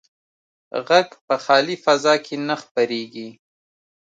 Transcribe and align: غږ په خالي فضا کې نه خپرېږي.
غږ 0.87 1.09
په 1.25 1.35
خالي 1.43 1.75
فضا 1.83 2.13
کې 2.25 2.35
نه 2.47 2.55
خپرېږي. 2.61 3.29